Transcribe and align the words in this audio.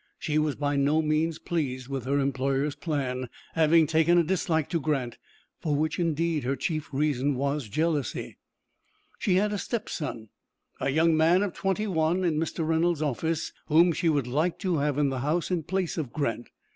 She 0.17 0.39
was 0.39 0.55
by 0.55 0.77
no 0.77 1.03
means 1.03 1.37
pleased 1.37 1.87
with 1.87 2.05
her 2.05 2.17
employer's 2.17 2.73
plan, 2.73 3.29
having 3.53 3.85
taken 3.85 4.17
a 4.17 4.23
dislike 4.23 4.67
to 4.69 4.79
Grant, 4.79 5.19
for 5.59 5.75
which, 5.75 5.99
indeed, 5.99 6.43
her 6.43 6.55
chief 6.55 6.89
reason 6.91 7.35
was 7.35 7.69
jealousy. 7.69 8.39
She 9.19 9.35
had 9.35 9.53
a 9.53 9.59
stepson, 9.59 10.29
a 10.79 10.89
young 10.89 11.15
man 11.15 11.43
of 11.43 11.53
twenty 11.53 11.85
one, 11.85 12.23
in 12.23 12.39
Mr. 12.39 12.67
Reynolds' 12.67 13.03
office, 13.03 13.53
whom 13.67 13.93
she 13.93 14.09
would 14.09 14.25
like 14.25 14.57
to 14.57 14.77
have 14.77 14.97
in 14.97 15.09
the 15.09 15.19
house 15.19 15.51
in 15.51 15.61
place 15.61 15.99
of 15.99 16.11
Grant. 16.11 16.49